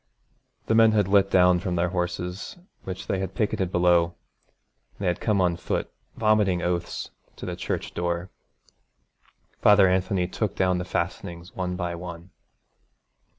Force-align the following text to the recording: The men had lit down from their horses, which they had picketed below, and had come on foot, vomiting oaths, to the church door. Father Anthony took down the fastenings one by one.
The 0.65 0.73
men 0.73 0.93
had 0.93 1.07
lit 1.07 1.29
down 1.29 1.59
from 1.59 1.75
their 1.75 1.89
horses, 1.89 2.57
which 2.85 3.05
they 3.05 3.19
had 3.19 3.35
picketed 3.35 3.71
below, 3.71 4.15
and 4.97 5.05
had 5.07 5.21
come 5.21 5.39
on 5.39 5.57
foot, 5.57 5.91
vomiting 6.15 6.59
oaths, 6.59 7.11
to 7.35 7.45
the 7.45 7.55
church 7.55 7.93
door. 7.93 8.31
Father 9.61 9.87
Anthony 9.87 10.27
took 10.27 10.55
down 10.55 10.79
the 10.79 10.85
fastenings 10.85 11.53
one 11.55 11.75
by 11.75 11.93
one. 11.93 12.31